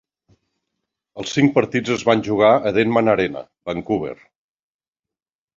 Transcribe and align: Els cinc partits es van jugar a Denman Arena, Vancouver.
Els 1.23 1.33
cinc 1.35 1.53
partits 1.57 1.93
es 1.97 2.07
van 2.11 2.25
jugar 2.29 2.49
a 2.71 2.73
Denman 2.79 3.13
Arena, 3.15 3.47
Vancouver. 3.71 4.15